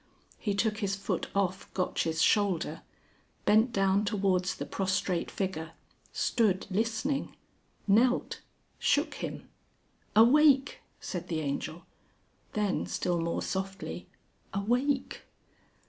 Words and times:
He 0.39 0.55
took 0.55 0.77
his 0.79 0.95
foot 0.95 1.27
off 1.35 1.71
Gotch's 1.75 2.23
shoulder, 2.23 2.81
bent 3.45 3.71
down 3.71 4.03
towards 4.03 4.55
the 4.55 4.65
prostrate 4.65 5.29
figure, 5.29 5.73
stood 6.11 6.65
listening, 6.71 7.35
knelt 7.87 8.41
shook 8.79 9.13
him. 9.13 9.47
"Awake!" 10.15 10.79
said 10.99 11.27
the 11.27 11.41
Angel. 11.41 11.85
Then 12.53 12.87
still 12.87 13.21
more 13.21 13.43
softly, 13.43 14.09
"_Awake! 14.55 15.17